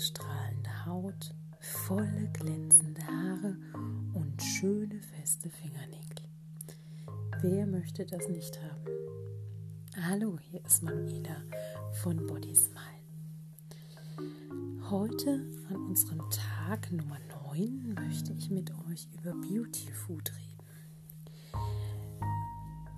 [0.00, 3.56] strahlende Haut, volle glänzende Haare
[4.14, 6.00] und schöne feste Fingernägel.
[7.42, 10.06] Wer möchte das nicht haben?
[10.06, 11.36] Hallo, hier ist Manuela
[12.02, 12.80] von Body Smile.
[14.88, 17.18] Heute an unserem Tag Nummer
[17.52, 20.50] 9 möchte ich mit euch über Beauty Food reden.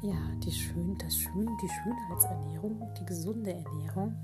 [0.03, 4.16] Ja, die, Schön, das Schön, die Schönheitsernährung, die gesunde Ernährung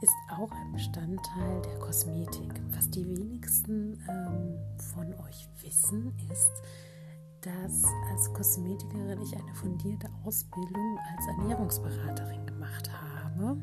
[0.00, 2.52] ist auch ein Bestandteil der Kosmetik.
[2.70, 4.58] Was die wenigsten ähm,
[4.94, 6.62] von euch wissen, ist,
[7.40, 13.56] dass als Kosmetikerin ich eine fundierte Ausbildung als Ernährungsberaterin gemacht habe,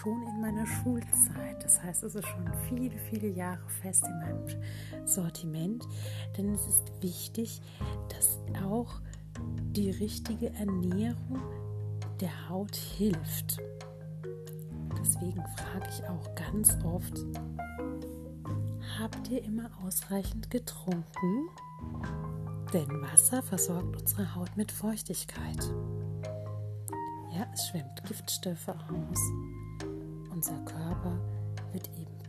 [0.00, 1.62] schon in meiner Schulzeit.
[1.62, 5.86] Das heißt, es ist schon viele, viele Jahre fest in meinem Sortiment,
[6.36, 7.62] denn es ist wichtig,
[8.08, 9.00] dass auch
[9.72, 11.40] die richtige Ernährung
[12.20, 13.58] der Haut hilft
[15.02, 17.12] deswegen frage ich auch ganz oft,
[18.98, 21.48] habt ihr immer ausreichend getrunken?
[22.72, 25.62] Denn Wasser versorgt unsere Haut mit Feuchtigkeit.
[27.32, 29.20] Ja, es schwemmt Giftstoffe aus.
[30.30, 31.18] Unser Körper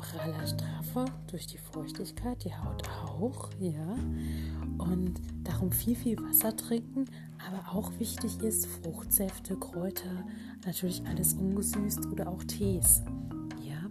[0.04, 3.98] praller, straffer durch die Feuchtigkeit, die Haut auch, ja.
[4.78, 7.06] Und darum viel, viel Wasser trinken,
[7.48, 10.26] aber auch wichtig ist Fruchtsäfte, Kräuter,
[10.66, 13.02] natürlich alles ungesüßt oder auch Tees,
[13.62, 13.90] ja.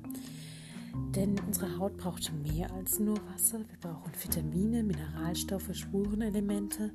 [1.15, 3.61] Denn unsere Haut braucht mehr als nur Wasser.
[3.61, 6.93] Wir brauchen Vitamine, Mineralstoffe, Spurenelemente,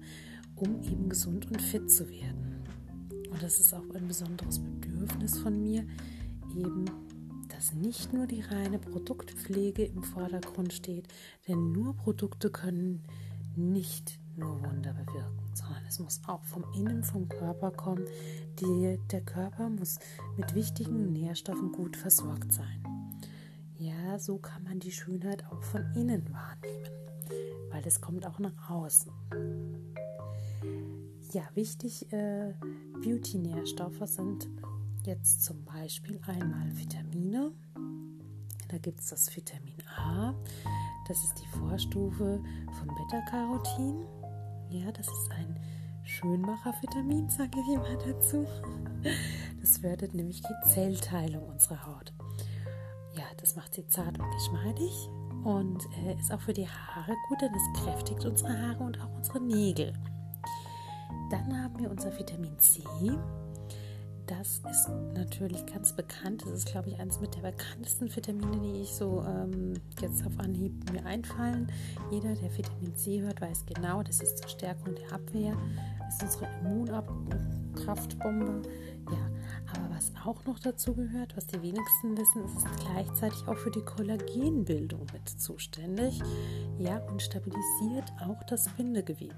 [0.55, 2.63] um eben gesund und fit zu werden.
[3.31, 5.85] Und das ist auch ein besonderes Bedürfnis von mir,
[6.55, 6.85] eben
[7.67, 11.07] dass nicht nur die reine Produktpflege im Vordergrund steht,
[11.47, 13.03] denn nur Produkte können
[13.57, 18.05] nicht nur Wunder bewirken, sondern es muss auch vom Innen, vom Körper kommen.
[18.61, 19.99] Die, der Körper muss
[20.37, 22.83] mit wichtigen Nährstoffen gut versorgt sein.
[23.77, 26.89] Ja, so kann man die Schönheit auch von innen wahrnehmen,
[27.71, 29.11] weil es kommt auch nach außen.
[31.33, 32.53] Ja, wichtig, äh,
[33.03, 34.47] Beauty-Nährstoffe sind
[35.07, 37.53] jetzt zum Beispiel einmal Vitamine.
[38.67, 40.35] Da gibt es das Vitamin A.
[41.07, 42.43] Das ist die Vorstufe
[42.77, 44.05] von Beta-Carotin.
[44.69, 45.57] Ja, das ist ein
[46.03, 48.45] Schönmacher-Vitamin, sage ich immer dazu.
[49.61, 52.11] Das fördert nämlich die Zellteilung unserer Haut.
[53.15, 54.91] Ja, das macht sie zart und geschmeidig
[55.45, 59.15] und äh, ist auch für die Haare gut, denn es kräftigt unsere Haare und auch
[59.15, 59.93] unsere Nägel.
[61.31, 62.83] Dann haben wir unser Vitamin C.
[64.27, 66.43] Das ist natürlich ganz bekannt.
[66.43, 70.37] Das ist, glaube ich, eines mit der bekanntesten Vitamine, die ich so ähm, jetzt auf
[70.37, 71.71] Anhieb mir einfallen.
[72.11, 75.55] Jeder, der Vitamin C hört, weiß genau, das ist zur Stärkung der Abwehr,
[76.09, 78.63] ist unsere Immunkraftbombe.
[79.09, 79.31] Ja,
[79.73, 83.71] aber was auch noch dazu gehört, was die wenigsten wissen, ist es gleichzeitig auch für
[83.71, 86.19] die Kollagenbildung mit zuständig.
[86.77, 89.35] Ja, und stabilisiert auch das Bindegewebe.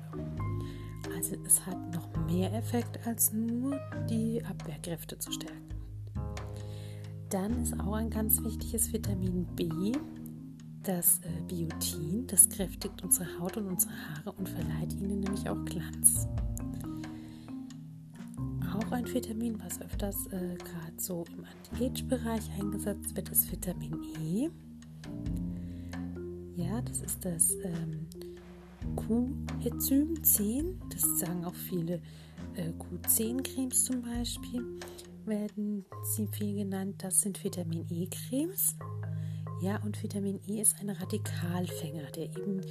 [1.16, 5.70] Also es hat noch mehr Effekt, als nur die Abwehrkräfte zu stärken.
[7.30, 9.92] Dann ist auch ein ganz wichtiges Vitamin B,
[10.84, 12.26] das äh, Biotin.
[12.28, 16.28] Das kräftigt unsere Haut und unsere Haare und verleiht ihnen nämlich auch Glanz.
[18.74, 24.50] Auch ein Vitamin, was öfters äh, gerade so im Anti-Age-Bereich eingesetzt wird, ist Vitamin E.
[26.56, 28.08] Ja, das ist das ähm,
[28.96, 30.80] Q-Enzym 10.
[30.90, 32.02] Das sagen auch viele
[32.56, 34.80] äh, Q10-Cremes zum Beispiel,
[35.26, 36.96] werden sie viel genannt.
[37.00, 38.76] Das sind Vitamin E-Cremes.
[39.62, 42.62] Ja, und Vitamin E ist ein Radikalfänger, der eben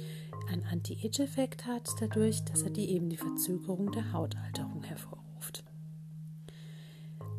[0.49, 5.63] einen Anti-Age-Effekt hat, dadurch, dass er die eben die Verzögerung der Hautalterung hervorruft.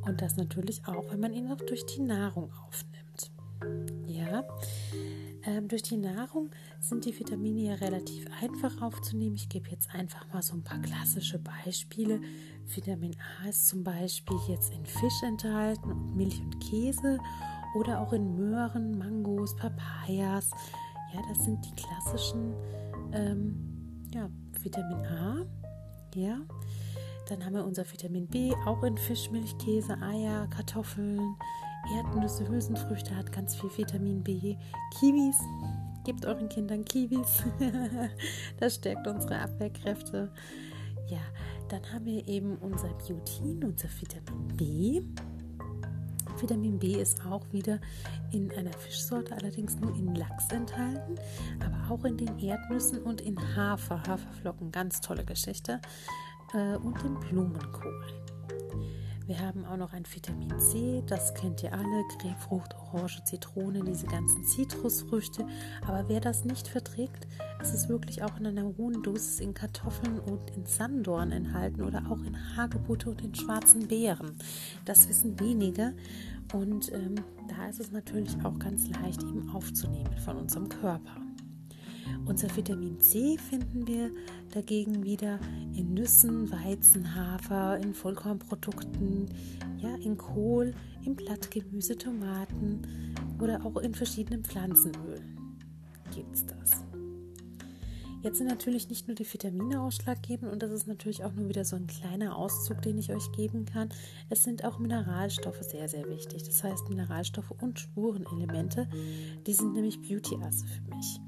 [0.02, 3.32] Und das natürlich auch, wenn man ihn auch durch die Nahrung aufnimmt.
[4.06, 4.44] Ja,
[5.44, 9.36] ähm, durch die Nahrung sind die Vitamine ja relativ einfach aufzunehmen.
[9.36, 12.20] Ich gebe jetzt einfach mal so ein paar klassische Beispiele.
[12.66, 17.18] Vitamin A ist zum Beispiel jetzt in Fisch enthalten Milch und Käse
[17.74, 20.50] oder auch in Möhren, Mangos, Papayas.
[21.14, 22.54] Ja, das sind die klassischen
[23.12, 24.28] ähm, ja,
[24.62, 25.46] Vitamin A.
[26.14, 26.40] Ja.
[27.28, 31.36] Dann haben wir unser Vitamin B auch in Fisch, Milch, Käse, Eier, Kartoffeln,
[31.96, 34.56] Erdnüsse, Hülsenfrüchte hat ganz viel Vitamin B.
[34.98, 35.38] Kiwis,
[36.04, 37.42] gebt euren Kindern Kiwis.
[38.60, 40.30] das stärkt unsere Abwehrkräfte.
[41.08, 41.20] Ja,
[41.68, 45.02] dann haben wir eben unser Biotin, unser Vitamin B.
[46.40, 47.80] Vitamin B ist auch wieder
[48.32, 51.16] in einer Fischsorte, allerdings nur in Lachs enthalten,
[51.64, 55.80] aber auch in den Erdnüssen und in Hafer, Haferflocken, ganz tolle Geschichte,
[56.54, 58.04] äh, und im Blumenkohl.
[59.30, 64.08] Wir haben auch noch ein Vitamin C, das kennt ihr alle, Grapefrucht, Orange, Zitrone, diese
[64.08, 65.46] ganzen Zitrusfrüchte.
[65.86, 67.28] Aber wer das nicht verträgt,
[67.62, 72.02] es ist wirklich auch in einer hohen Dosis in Kartoffeln und in Sanddorn enthalten oder
[72.10, 74.36] auch in Hagebutte und in schwarzen Beeren.
[74.84, 75.94] Das wissen wenige
[76.52, 77.14] und ähm,
[77.46, 81.20] da ist es natürlich auch ganz leicht eben aufzunehmen von unserem Körper.
[82.26, 84.10] Unser Vitamin C finden wir
[84.52, 85.38] dagegen wieder
[85.74, 89.26] in Nüssen, Weizen, Hafer, in Vollkornprodukten,
[89.78, 90.74] ja, in Kohl,
[91.04, 92.82] in Blattgemüse, Tomaten
[93.40, 95.40] oder auch in verschiedenen Pflanzenölen
[96.10, 96.84] gibt es das.
[98.22, 101.64] Jetzt sind natürlich nicht nur die Vitamine ausschlaggebend und das ist natürlich auch nur wieder
[101.64, 103.88] so ein kleiner Auszug, den ich euch geben kann.
[104.28, 106.42] Es sind auch Mineralstoffe sehr, sehr wichtig.
[106.42, 108.88] Das heißt Mineralstoffe und Spurenelemente,
[109.46, 111.20] die sind nämlich Beauty-Asse für mich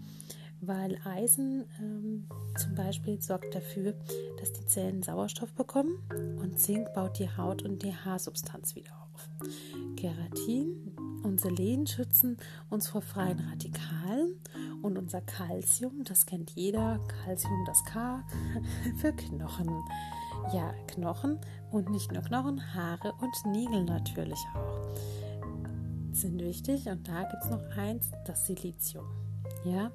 [0.62, 3.94] weil Eisen ähm, zum Beispiel sorgt dafür,
[4.40, 5.98] dass die Zellen Sauerstoff bekommen
[6.40, 9.28] und Zink baut die Haut und die Haarsubstanz wieder auf.
[9.96, 12.36] Keratin und Selen schützen
[12.70, 14.40] uns vor freien Radikalen
[14.82, 18.24] und unser Calcium, das kennt jeder, Calcium das K,
[18.98, 19.68] für Knochen.
[20.52, 21.38] Ja, Knochen
[21.70, 24.82] und nicht nur Knochen, Haare und Nägel natürlich auch
[26.12, 29.04] sind wichtig und da gibt es noch eins, das Silizium.
[29.64, 29.92] Ja,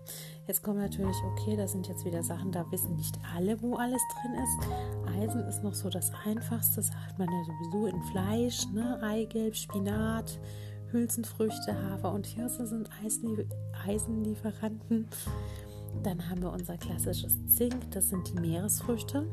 [0.47, 4.01] jetzt kommt natürlich, okay, das sind jetzt wieder Sachen, da wissen nicht alle, wo alles
[4.13, 5.19] drin ist.
[5.19, 8.97] Eisen ist noch so das Einfachste, sagt man ja sowieso in Fleisch, ne?
[9.03, 10.39] Eigelb, Spinat,
[10.91, 12.89] Hülsenfrüchte, Hafer und Hirse sind
[13.85, 15.09] Eisenlieferanten.
[16.03, 19.29] Dann haben wir unser klassisches Zink, das sind die Meeresfrüchte.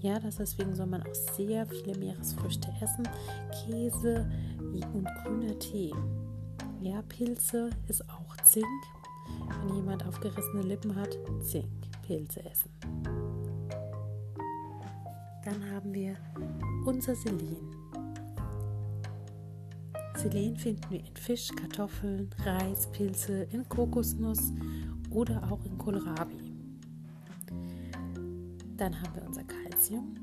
[0.00, 3.06] Ja, deswegen soll man auch sehr viele Meeresfrüchte essen.
[3.66, 4.30] Käse
[4.94, 5.92] und grüner Tee.
[6.80, 8.64] Ja, Pilze ist auch Zink.
[9.60, 11.66] Wenn jemand aufgerissene Lippen hat, Zink,
[12.06, 12.70] Pilze essen.
[15.44, 16.16] Dann haben wir
[16.84, 17.56] unser Selen.
[20.16, 24.52] Selen finden wir in Fisch, Kartoffeln, Reis, Pilze, in Kokosnuss
[25.10, 26.52] oder auch in Kohlrabi.
[28.76, 30.16] Dann haben wir unser Calcium.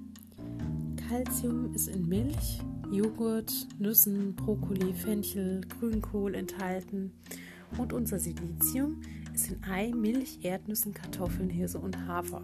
[1.07, 2.61] Calcium ist in Milch,
[2.91, 7.11] Joghurt, Nüssen, Brokkoli, Fenchel, Grünkohl enthalten
[7.77, 9.01] und unser Silizium
[9.33, 12.41] ist in Ei, Milch, Erdnüssen, Kartoffeln, Hirse und Hafer.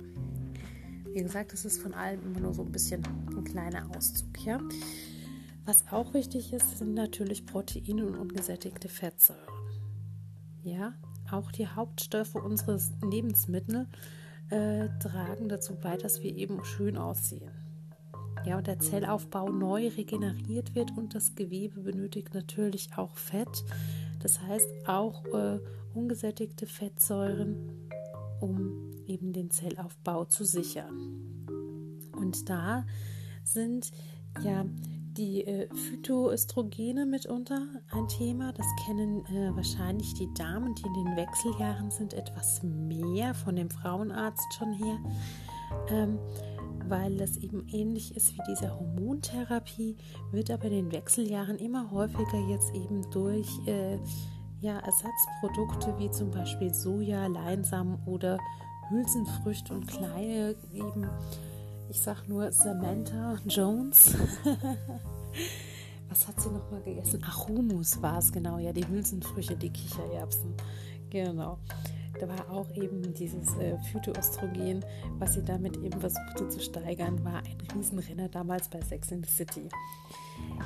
[1.14, 3.04] Wie gesagt, das ist von allem immer nur so ein bisschen
[3.36, 4.46] ein kleiner Auszug.
[4.46, 4.60] Ja?
[5.66, 9.40] Was auch wichtig ist, sind natürlich Proteine und ungesättigte Fettsäuren.
[10.64, 10.94] Ja,
[11.32, 13.88] auch die Hauptstoffe unseres Lebensmittels
[14.50, 17.52] äh, tragen dazu bei, dass wir eben schön aussehen.
[18.46, 23.64] Ja, und der Zellaufbau neu regeneriert wird und das Gewebe benötigt natürlich auch Fett,
[24.22, 25.60] das heißt auch äh,
[25.94, 27.90] ungesättigte Fettsäuren,
[28.40, 31.48] um eben den Zellaufbau zu sichern.
[32.16, 32.86] Und da
[33.44, 33.92] sind
[34.44, 34.66] ja
[35.18, 38.54] die äh, Phytoöstrogene mitunter ein Thema.
[38.54, 43.70] Das kennen äh, wahrscheinlich die Damen, die in den Wechseljahren sind, etwas mehr von dem
[43.70, 45.00] Frauenarzt schon her.
[45.90, 46.20] Ähm,
[46.88, 49.98] weil das eben ähnlich ist wie diese Hormontherapie,
[50.32, 53.98] wird aber in den Wechseljahren immer häufiger jetzt eben durch äh,
[54.60, 58.38] ja, Ersatzprodukte wie zum Beispiel Soja, Leinsamen oder
[58.90, 61.10] Hülsenfrüchte und kleine eben,
[61.90, 64.16] ich sag nur Samantha Jones.
[66.10, 67.22] Was hat sie nochmal gegessen?
[67.26, 70.54] Ach, Humus war es genau, ja, die Hülsenfrüchte, die Kichererbsen.
[71.10, 71.58] Genau
[72.22, 74.86] da war auch eben dieses äh, Phytoöstrogen,
[75.18, 79.30] was sie damit eben versuchte zu steigern, war ein Riesenrenner damals bei Sex in the
[79.30, 79.68] City.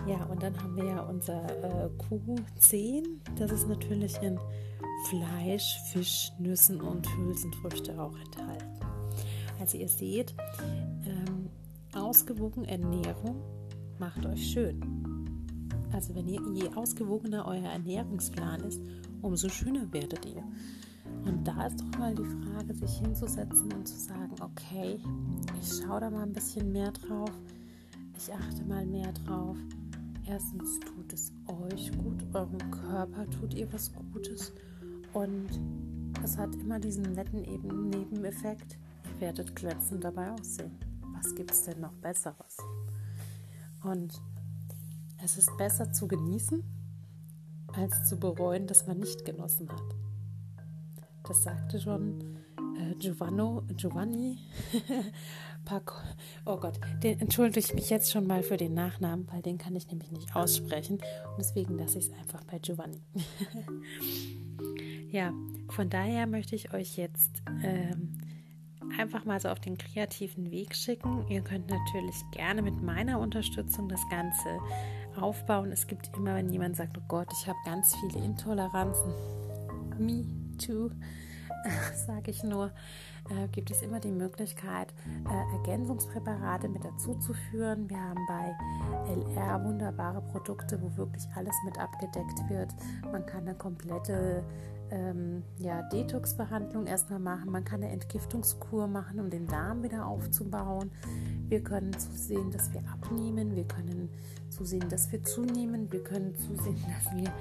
[0.05, 3.03] Ja, und dann haben wir ja unser äh, Q10,
[3.37, 4.37] das ist natürlich in
[5.07, 8.79] Fleisch, Fisch, Nüssen und Hülsenfrüchte auch enthalten.
[9.57, 10.35] Also ihr seht,
[11.05, 11.49] ähm,
[11.93, 13.41] ausgewogen Ernährung
[13.97, 14.81] macht euch schön.
[15.93, 18.81] Also wenn ihr, je ausgewogener euer Ernährungsplan ist,
[19.21, 20.43] umso schöner werdet ihr.
[21.25, 24.99] Und da ist doch mal die Frage, sich hinzusetzen und zu sagen, okay,
[25.59, 27.31] ich schaue da mal ein bisschen mehr drauf,
[28.15, 29.57] ich achte mal mehr drauf.
[30.27, 34.53] Erstens tut es euch gut, eurem Körper tut ihr was Gutes
[35.13, 35.49] und
[36.23, 40.77] es hat immer diesen netten eben Nebeneffekt, ihr werdet glänzend dabei aussehen.
[41.15, 42.57] Was gibt es denn noch Besseres?
[43.83, 44.21] Und
[45.23, 46.63] es ist besser zu genießen,
[47.73, 50.04] als zu bereuen, dass man nicht genossen hat.
[51.27, 52.19] Das sagte schon
[52.77, 54.37] äh, Giovanno, Giovanni
[55.65, 55.95] Paco.
[56.45, 59.75] Oh Gott, den entschuldige ich mich jetzt schon mal für den Nachnamen, weil den kann
[59.75, 60.95] ich nämlich nicht aussprechen.
[60.97, 63.01] Und deswegen lasse ich es einfach bei Giovanni.
[65.11, 65.33] ja,
[65.69, 68.19] von daher möchte ich euch jetzt ähm,
[68.99, 71.25] einfach mal so auf den kreativen Weg schicken.
[71.27, 74.59] Ihr könnt natürlich gerne mit meiner Unterstützung das Ganze
[75.19, 75.71] aufbauen.
[75.71, 79.11] Es gibt immer, wenn jemand sagt, oh Gott, ich habe ganz viele Intoleranzen,
[79.97, 80.91] me too,
[82.07, 82.71] sage ich nur,
[83.29, 84.93] äh, gibt es immer die Möglichkeit,
[85.27, 87.89] äh, Ergänzungspräparate mit dazu zu führen.
[87.89, 88.55] Wir haben bei
[89.11, 92.69] LR wunderbare Produkte, wo wirklich alles mit abgedeckt wird.
[93.11, 94.43] Man kann eine komplette
[94.91, 97.51] ähm, ja, Detox-Behandlung erstmal machen.
[97.51, 100.91] Man kann eine Entgiftungskur machen, um den Darm wieder aufzubauen.
[101.47, 103.55] Wir können zusehen, dass wir abnehmen.
[103.55, 104.09] Wir können
[104.49, 105.91] zusehen, dass wir zunehmen.
[105.91, 107.33] Wir können zusehen, dass wir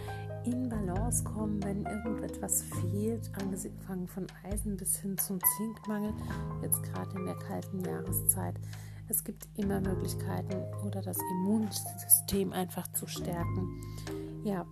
[0.45, 6.13] in Balance kommen, wenn irgendetwas fehlt, angefangen von Eisen bis hin zum Zinkmangel,
[6.63, 8.55] jetzt gerade in der kalten Jahreszeit.
[9.09, 13.69] Es gibt immer Möglichkeiten oder das Immunsystem einfach zu stärken.
[14.45, 14.67] Ja,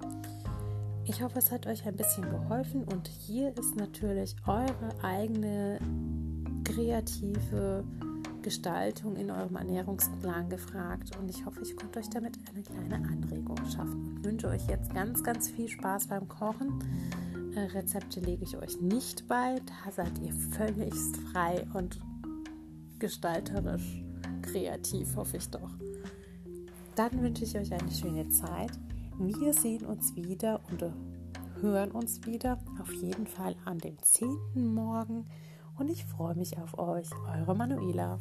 [1.04, 5.78] ich hoffe, es hat euch ein bisschen geholfen und hier ist natürlich eure eigene
[6.64, 7.84] kreative
[8.42, 13.56] Gestaltung in eurem Ernährungsplan gefragt und ich hoffe, ich konnte euch damit eine kleine Anregung
[13.74, 16.82] schaffen und wünsche euch jetzt ganz, ganz viel Spaß beim Kochen.
[17.54, 20.94] Äh, Rezepte lege ich euch nicht bei, da seid ihr völlig
[21.32, 22.00] frei und
[22.98, 24.02] gestalterisch
[24.42, 25.70] kreativ, hoffe ich doch.
[26.94, 28.72] Dann wünsche ich euch eine schöne Zeit.
[29.18, 30.84] Wir sehen uns wieder und
[31.60, 34.74] hören uns wieder, auf jeden Fall an dem 10.
[34.74, 35.26] Morgen
[35.78, 38.18] und ich freue mich auf euch, eure Manuela.